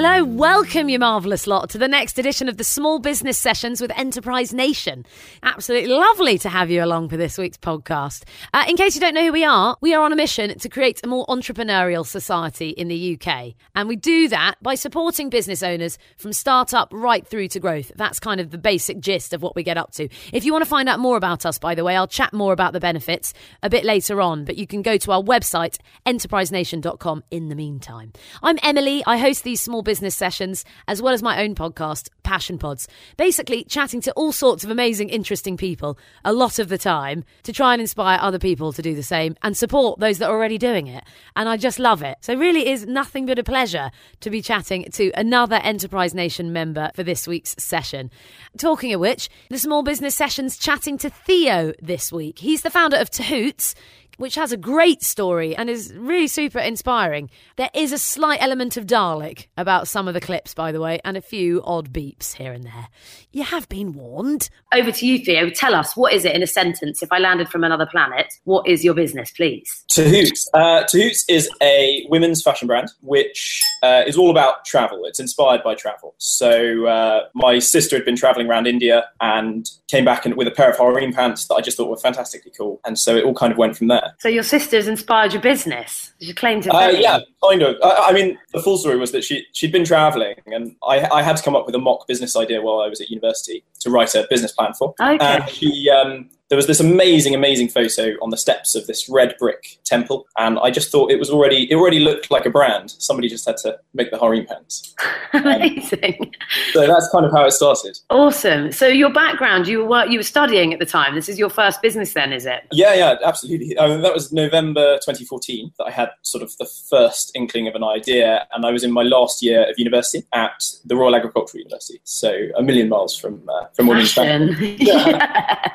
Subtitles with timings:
[0.00, 0.22] hello.
[0.22, 4.54] Welcome, you marvellous lot, to the next edition of the Small Business Sessions with Enterprise
[4.54, 5.04] Nation.
[5.42, 8.22] Absolutely lovely to have you along for this week's podcast.
[8.54, 10.68] Uh, in case you don't know who we are, we are on a mission to
[10.68, 13.54] create a more entrepreneurial society in the UK.
[13.74, 17.90] And we do that by supporting business owners from startup right through to growth.
[17.96, 20.08] That's kind of the basic gist of what we get up to.
[20.32, 22.52] If you want to find out more about us, by the way, I'll chat more
[22.52, 27.24] about the benefits a bit later on, but you can go to our website, enterprisenation.com,
[27.32, 28.12] in the meantime.
[28.44, 29.02] I'm Emily.
[29.04, 32.86] I host these small business sessions, as well as my own podcast, Passion Pods.
[33.16, 37.54] Basically, chatting to all sorts of amazing, interesting people a lot of the time to
[37.54, 40.58] try and inspire other people to do the same and support those that are already
[40.58, 41.04] doing it.
[41.36, 42.18] And I just love it.
[42.20, 46.90] So, really is nothing but a pleasure to be chatting to another Enterprise Nation member
[46.94, 48.10] for this week's session.
[48.58, 52.40] Talking of which, the Small Business Sessions chatting to Theo this week.
[52.40, 53.74] He's the founder of Tahouts
[54.18, 57.30] which has a great story and is really super inspiring.
[57.56, 61.00] There is a slight element of Dalek about some of the clips, by the way,
[61.04, 62.88] and a few odd beeps here and there.
[63.32, 64.50] You have been warned.
[64.72, 65.50] Over to you, Theo.
[65.50, 67.02] Tell us, what is it in a sentence?
[67.02, 69.84] If I landed from another planet, what is your business, please?
[69.90, 70.48] Tahouts.
[70.52, 75.04] Uh, Tahouts is a women's fashion brand which uh, is all about travel.
[75.04, 76.14] It's inspired by travel.
[76.18, 80.70] So uh, my sister had been traveling around India and came back with a pair
[80.70, 82.80] of harem pants that I just thought were fantastically cool.
[82.84, 84.07] And so it all kind of went from there.
[84.18, 86.12] So your sister's inspired your business?
[86.18, 87.76] Did you claim to uh, Yeah, kind of.
[87.82, 91.22] I, I, mean, the full story was that she, she'd been traveling and I, I
[91.22, 93.90] had to come up with a mock business idea while I was at university to
[93.90, 94.94] write a business plan for.
[95.00, 95.18] Okay.
[95.20, 99.34] And she, um, there was this amazing, amazing photo on the steps of this red
[99.38, 102.90] brick temple, and I just thought it was already it already looked like a brand.
[102.98, 104.94] Somebody just had to make the harem pants.
[105.32, 106.16] amazing.
[106.20, 106.30] Um,
[106.72, 107.98] so that's kind of how it started.
[108.10, 108.72] Awesome.
[108.72, 111.14] So your background, you were you were studying at the time.
[111.14, 112.66] This is your first business, then, is it?
[112.72, 113.78] Yeah, yeah, absolutely.
[113.78, 117.74] I mean, that was November 2014 that I had sort of the first inkling of
[117.74, 121.58] an idea, and I was in my last year of university at the Royal Agricultural
[121.58, 124.56] University, so a million miles from uh, from Women's Fashion.
[124.78, 125.70] yeah.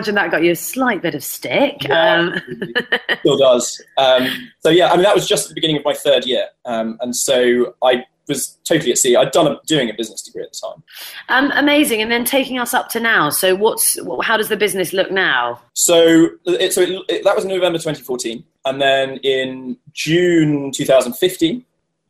[0.00, 1.82] Imagine that got you a slight bit of stick.
[1.82, 2.42] Yeah, um.
[3.18, 3.82] still does.
[3.98, 6.46] Um, so yeah, I mean that was just at the beginning of my third year,
[6.64, 9.14] um, and so I was totally at sea.
[9.14, 10.82] I'd done a, doing a business degree at the time.
[11.28, 13.28] Um, amazing, and then taking us up to now.
[13.28, 15.60] So what's how does the business look now?
[15.74, 21.62] So it, so it, it, that was November 2014, and then in June 2015,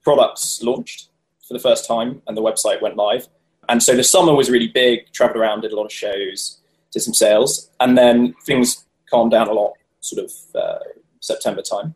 [0.05, 1.09] products launched
[1.49, 3.27] for the first time, and the website went live.
[3.69, 5.11] And so the summer was really big.
[5.13, 6.60] Traveled around, did a lot of shows,
[6.93, 10.79] did some sales, and then things calmed down a lot, sort of uh,
[11.21, 11.95] September time.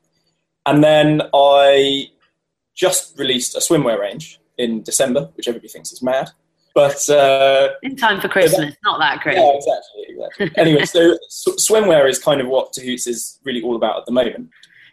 [0.67, 2.09] And then I
[2.75, 6.31] just released a swimwear range in December, which everybody thinks is mad.
[6.75, 9.37] But uh, in time for Christmas, that, not that great.
[9.37, 10.51] Yeah, exactly, exactly.
[10.57, 14.51] anyway, so swimwear is kind of what Tahouts is really all about at the moment.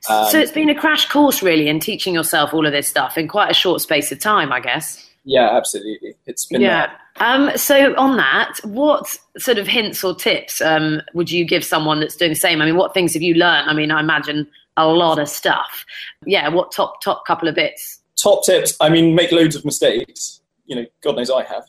[0.09, 3.17] Um, so it's been a crash course, really, in teaching yourself all of this stuff
[3.17, 5.09] in quite a short space of time, I guess.
[5.23, 6.15] Yeah, absolutely.
[6.25, 6.91] It's been yeah.
[7.17, 11.99] Um, so on that, what sort of hints or tips um, would you give someone
[11.99, 12.61] that's doing the same?
[12.61, 13.69] I mean, what things have you learned?
[13.69, 15.85] I mean, I imagine a lot of stuff.
[16.25, 17.99] Yeah, what top top couple of bits?
[18.21, 18.75] Top tips.
[18.79, 20.41] I mean, make loads of mistakes.
[20.65, 21.65] You know, God knows I have.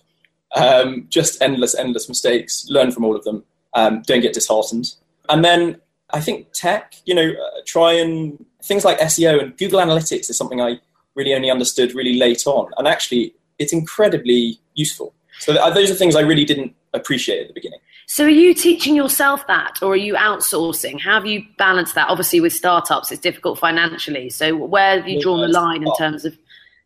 [0.55, 2.67] Um, just endless, endless mistakes.
[2.69, 3.45] Learn from all of them.
[3.75, 4.95] Um, don't get disheartened.
[5.29, 6.95] And then I think tech.
[7.05, 10.79] You know, uh, try and things like SEO and Google Analytics is something I
[11.15, 15.15] really only understood really late on, and actually it's incredibly useful.
[15.39, 17.81] So those are things I really didn't appreciate at the beginning.
[18.07, 21.01] So are you teaching yourself that or are you outsourcing?
[21.01, 22.09] How have you balanced that?
[22.09, 24.29] Obviously with startups it's difficult financially.
[24.29, 26.37] So where have you drawn the line in terms of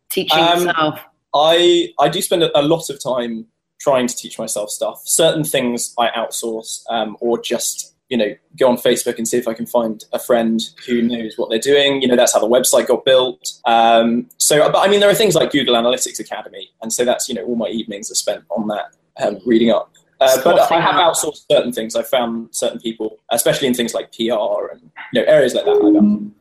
[0.09, 1.01] teaching um, yourself?
[1.34, 3.47] I, I do spend a lot of time
[3.81, 5.03] trying to teach myself stuff.
[5.05, 9.49] Certain things I outsource um, or just you know, go on Facebook and see if
[9.49, 12.03] I can find a friend who knows what they're doing.
[12.03, 13.53] You know, that's how the website got built.
[13.65, 17.28] Um, so, but I mean, there are things like Google Analytics Academy, and so that's
[17.28, 19.93] you know, all my evenings are spent on that, um, reading up.
[20.19, 21.95] Uh, but I have outsourced certain things.
[21.95, 26.33] I found certain people, especially in things like PR and you know areas like that.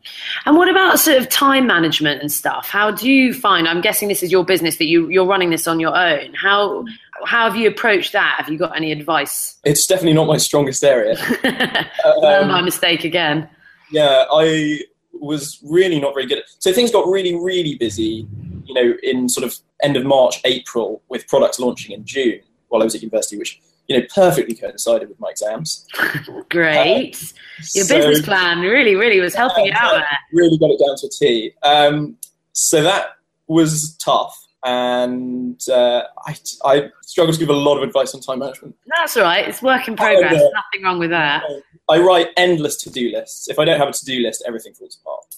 [0.46, 2.70] And what about sort of time management and stuff?
[2.70, 3.68] How do you find?
[3.68, 6.34] I'm guessing this is your business that you you're running this on your own.
[6.36, 6.86] How
[7.24, 8.36] how have you approached that?
[8.38, 9.58] Have you got any advice?
[9.64, 11.16] It's definitely not my strongest area.
[12.06, 13.50] um, my mistake again.
[13.92, 14.82] Yeah, I
[15.14, 16.40] was really not very good.
[16.40, 18.28] At, so things got really really busy.
[18.66, 22.82] You know, in sort of end of March, April, with products launching in June while
[22.82, 25.88] I was at university, which you know perfectly coincided with my exams.
[26.50, 30.08] Great, uh, your so, business plan really, really was helping you out there.
[30.34, 31.54] Really got it down to a T.
[31.64, 32.18] Um,
[32.54, 33.18] so that
[33.48, 34.45] was tough.
[34.66, 36.36] And uh, I,
[36.66, 38.76] I struggle to give a lot of advice on time management.
[38.98, 39.48] That's all right.
[39.48, 40.34] It's work in progress.
[40.34, 41.44] Nothing wrong with that.
[41.88, 43.48] I write endless to-do lists.
[43.48, 45.36] If I don't have a to-do list, everything falls apart.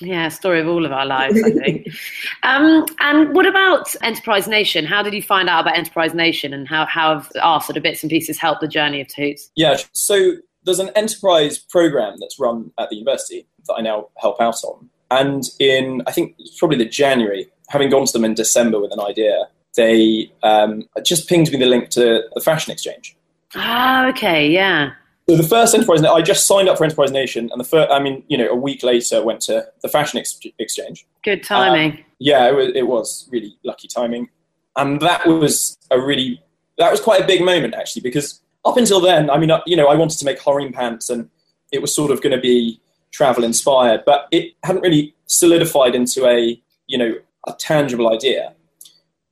[0.00, 1.88] Yeah, story of all of our lives, I think.
[2.44, 4.84] um, and what about Enterprise Nation?
[4.84, 7.82] How did you find out about Enterprise Nation, and how how have our sort of
[7.82, 9.50] bits and pieces helped the journey of Tahouts?
[9.56, 10.34] Yeah, so
[10.64, 14.88] there's an enterprise program that's run at the university that I now help out on,
[15.10, 19.00] and in I think probably the January, having gone to them in December with an
[19.00, 23.16] idea, they um, just pinged me the link to the Fashion Exchange.
[23.54, 24.92] Ah, okay, yeah.
[25.28, 28.00] So the first Enterprise, I just signed up for Enterprise Nation, and the first, I
[28.00, 31.06] mean, you know, a week later went to the Fashion Ex- Exchange.
[31.22, 31.92] Good timing.
[31.92, 34.28] Um, yeah, it was, it was really lucky timing,
[34.76, 36.42] and that was a really
[36.78, 39.86] that was quite a big moment actually because up until then, I mean, you know,
[39.88, 41.30] I wanted to make harem pants, and
[41.70, 42.80] it was sort of going to be
[43.12, 47.14] travel inspired, but it hadn't really solidified into a you know
[47.46, 48.54] a tangible idea.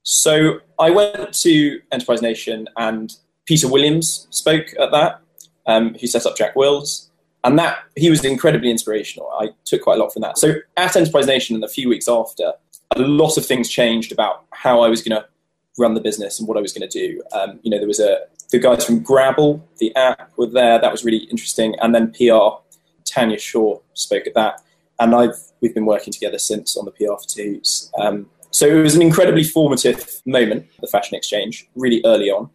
[0.02, 3.12] So I went to Enterprise Nation, and
[3.46, 5.20] Peter Williams spoke at that
[5.66, 7.10] um, who set up Jack Wills.
[7.44, 9.30] And that he was incredibly inspirational.
[9.38, 10.38] I took quite a lot from that.
[10.38, 12.52] So at Enterprise Nation, and a few weeks after,
[12.96, 15.26] a lot of things changed about how I was going to
[15.78, 17.22] run the business and what I was going to do.
[17.32, 18.18] Um, you know, there was a
[18.50, 20.80] the guys from Grabble, the app, were there.
[20.80, 21.74] That was really interesting.
[21.80, 22.62] And then PR,
[23.04, 24.62] Tanya Shaw spoke at that,
[24.98, 27.90] and I've we've been working together since on the PR for Tahouts.
[27.98, 32.50] Um, so it was an incredibly formative moment, the Fashion Exchange, really early on.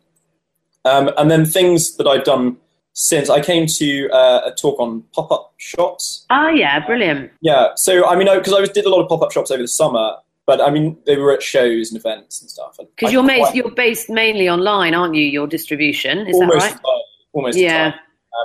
[0.85, 2.57] Um, and then things that I've done
[2.93, 6.25] since I came to uh, a talk on pop up shops.
[6.29, 7.31] Oh yeah, brilliant.
[7.41, 9.61] Yeah, so I mean, because I, I did a lot of pop up shops over
[9.61, 12.77] the summer, but I mean, they were at shows and events and stuff.
[12.77, 15.23] Because you're, quite, you're based mainly online, aren't you?
[15.23, 17.01] Your distribution is almost that right?
[17.33, 17.95] almost yeah.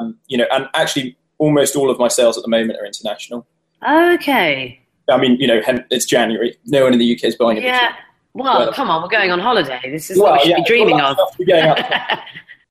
[0.01, 3.47] Um, you know, and actually, almost all of my sales at the moment are international.
[3.87, 4.81] Okay.
[5.09, 5.61] I mean, you know,
[5.91, 6.57] it's January.
[6.67, 7.95] No one in the UK is buying a Yeah.
[8.35, 9.81] Well, well, come on, we're going on holiday.
[9.85, 12.19] This is well, what we should yeah, be dreaming well, of.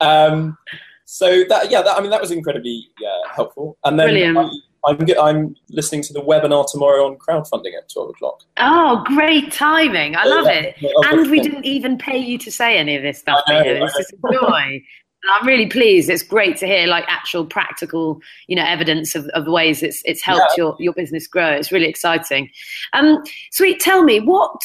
[0.00, 0.56] um,
[1.04, 3.76] so that yeah, that, I mean that was incredibly uh, helpful.
[3.84, 4.38] And then Brilliant.
[4.38, 4.50] I,
[4.86, 8.42] I'm, I'm listening to the webinar tomorrow on crowdfunding at twelve o'clock.
[8.58, 10.16] Oh, great timing!
[10.16, 10.76] I love yeah, it.
[10.78, 13.42] Yeah, and we didn't even pay you to say any of this stuff.
[13.48, 14.82] Know, this is a joy.
[15.28, 16.08] I'm really pleased.
[16.08, 20.00] It's great to hear like actual practical, you know, evidence of, of the ways it's
[20.04, 20.64] it's helped yeah.
[20.64, 21.50] your, your business grow.
[21.50, 22.50] It's really exciting.
[22.92, 24.62] Um, sweet, tell me, what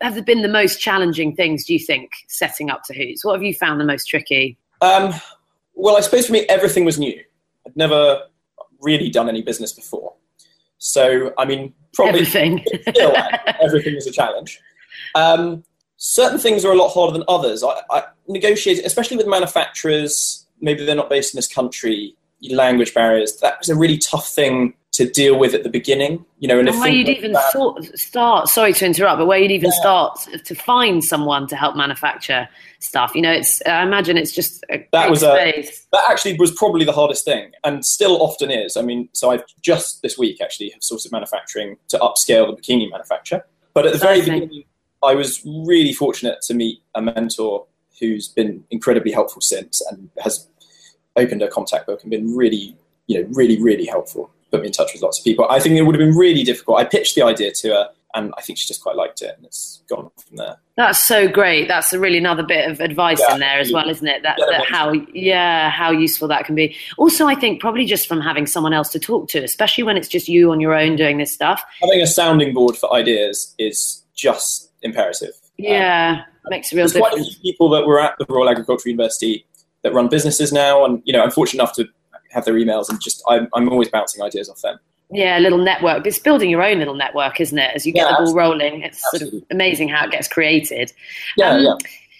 [0.00, 3.24] have been the most challenging things do you think setting up Tahouts?
[3.24, 4.56] What have you found the most tricky?
[4.80, 5.12] Um,
[5.74, 7.20] well, I suppose for me, everything was new.
[7.66, 8.22] I'd never
[8.80, 10.14] really done any business before.
[10.78, 13.14] So, I mean, probably everything, still,
[13.60, 14.60] everything is a challenge.
[15.14, 15.64] Um,
[15.96, 17.62] certain things are a lot harder than others.
[17.62, 22.16] I, I negotiate, especially with manufacturers, maybe they're not based in this country,
[22.50, 23.36] language barriers.
[23.40, 26.24] That was a really tough thing to deal with at the beginning.
[26.38, 28.48] You know, and, and where you'd even that, start.
[28.48, 29.80] Sorry to interrupt, but where you'd even yeah.
[29.80, 32.48] start to find someone to help manufacture
[32.80, 33.14] stuff.
[33.14, 35.86] You know, it's I imagine it's just that was space.
[35.92, 38.76] a that actually was probably the hardest thing, and still often is.
[38.76, 42.90] I mean, so I've just this week actually have sourced manufacturing to upscale the bikini
[42.90, 43.44] manufacture,
[43.74, 44.64] but at the very beginning,
[45.02, 47.66] I was really fortunate to meet a mentor
[48.00, 50.48] who's been incredibly helpful since and has
[51.16, 52.76] opened a contact book and been really,
[53.06, 54.30] you know, really, really helpful.
[54.50, 55.46] Put me in touch with lots of people.
[55.50, 56.78] I think it would have been really difficult.
[56.78, 59.44] I pitched the idea to her and I think she just quite liked it, and
[59.44, 60.56] it's gone from there.
[60.76, 61.68] That's so great.
[61.68, 64.22] That's a really another bit of advice yeah, in there as well, isn't it?
[64.22, 66.74] That, yeah, that how yeah, how useful that can be.
[66.96, 70.08] Also, I think probably just from having someone else to talk to, especially when it's
[70.08, 71.62] just you on your own doing this stuff.
[71.82, 75.32] Having a sounding board for ideas is just imperative.
[75.58, 77.14] Yeah, um, makes a real there's difference.
[77.14, 79.46] Quite a few people that were at the Royal Agricultural University
[79.82, 81.88] that run businesses now, and you know, I'm fortunate enough to
[82.30, 84.78] have their emails, and just I'm, I'm always bouncing ideas off them.
[85.10, 86.06] Yeah, a little network.
[86.06, 87.70] It's building your own little network, isn't it?
[87.74, 89.40] As you get yeah, the ball rolling, it's absolutely.
[89.40, 90.92] sort of amazing how it gets created.
[91.36, 91.74] Yeah, um, yeah.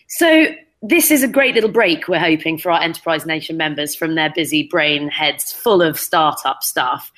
[0.08, 0.46] So
[0.82, 4.30] this is a great little break we're hoping for our Enterprise Nation members from their
[4.30, 7.10] busy brain heads full of startup stuff.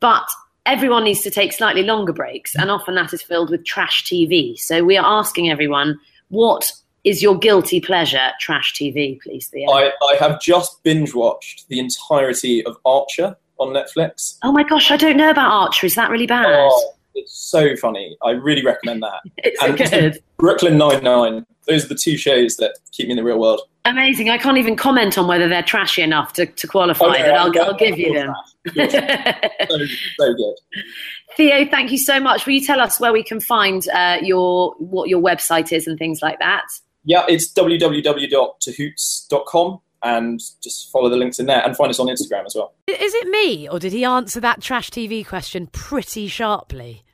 [0.00, 0.28] But
[0.66, 4.58] everyone needs to take slightly longer breaks, and often that is filled with trash TV.
[4.58, 6.72] So we are asking everyone, what
[7.04, 9.70] is your guilty pleasure trash TV, please, Theo?
[9.70, 14.38] I, I have just binge watched the entirety of Archer on Netflix.
[14.42, 15.86] Oh my gosh, I don't know about Archer.
[15.86, 16.46] Is that really bad?
[16.48, 18.16] Oh, it's so funny.
[18.22, 19.20] I really recommend that.
[19.38, 20.22] it's and good.
[20.38, 21.46] Brooklyn Nine Nine.
[21.66, 23.60] Those are the two shows that keep me in the real world.
[23.86, 24.30] Amazing.
[24.30, 27.58] I can't even comment on whether they're trashy enough to, to qualify, oh, yeah, but
[27.58, 28.34] I'll, I'll give you them.
[28.74, 28.88] so,
[30.18, 30.54] so good.
[31.36, 32.46] Theo, thank you so much.
[32.46, 35.98] Will you tell us where we can find uh, your what your website is and
[35.98, 36.64] things like that?
[37.04, 42.44] Yeah, it's www.tahouts.com and just follow the links in there and find us on Instagram
[42.46, 42.74] as well.
[42.86, 47.04] Is it me or did he answer that trash TV question pretty sharply?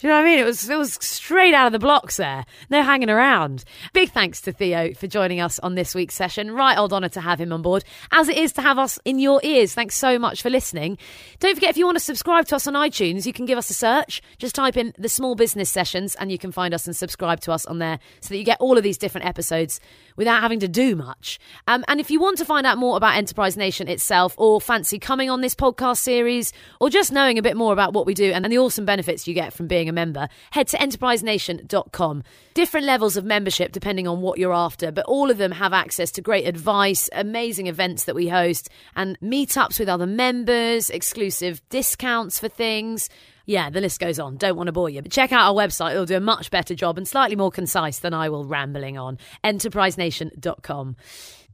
[0.00, 0.38] Do you know what I mean?
[0.38, 2.46] It was it was straight out of the blocks there.
[2.70, 3.64] No hanging around.
[3.92, 6.52] Big thanks to Theo for joining us on this week's session.
[6.52, 9.18] Right old honour to have him on board, as it is to have us in
[9.18, 9.74] your ears.
[9.74, 10.96] Thanks so much for listening.
[11.38, 13.68] Don't forget if you want to subscribe to us on iTunes, you can give us
[13.68, 14.22] a search.
[14.38, 17.52] Just type in the small business sessions and you can find us and subscribe to
[17.52, 19.80] us on there so that you get all of these different episodes
[20.16, 21.38] without having to do much.
[21.66, 24.98] Um, and if you want to find out more about Enterprise Nation itself or fancy
[24.98, 28.32] coming on this podcast series or just knowing a bit more about what we do
[28.32, 32.22] and the awesome benefits you get from being a member, head to enterprisenation.com.
[32.54, 36.10] Different levels of membership depending on what you're after, but all of them have access
[36.12, 42.38] to great advice, amazing events that we host, and meetups with other members, exclusive discounts
[42.38, 43.10] for things.
[43.46, 44.36] Yeah, the list goes on.
[44.36, 45.02] Don't want to bore you.
[45.02, 45.92] But check out our website.
[45.92, 49.18] It'll do a much better job and slightly more concise than I will rambling on.
[49.42, 50.96] Enterprisenation.com.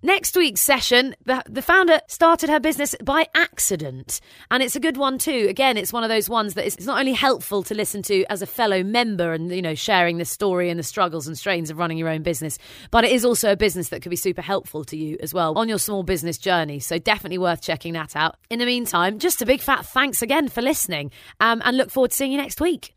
[0.02, 4.20] Next week's session, the, the founder started her business by accident.
[4.50, 5.46] And it's a good one too.
[5.48, 8.24] Again, it's one of those ones that is, it's not only helpful to listen to
[8.26, 11.70] as a fellow member and, you know, sharing the story and the struggles and strains
[11.70, 12.58] of running your own business,
[12.90, 15.56] but it is also a business that could be super helpful to you as well
[15.58, 16.78] on your small business journey.
[16.78, 18.36] So definitely worth checking that out.
[18.50, 21.10] In the meantime, just a big fat thanks again for listening
[21.40, 22.95] um, and look forward to seeing you next week.